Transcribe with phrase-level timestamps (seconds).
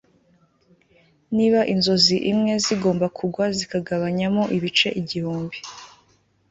[1.35, 5.57] niba inzozi imwe zigomba kugwa zikagabanyamo ibice igihumbi